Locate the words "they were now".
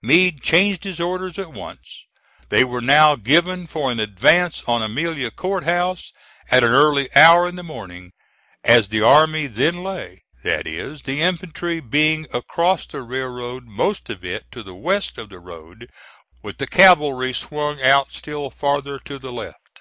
2.48-3.16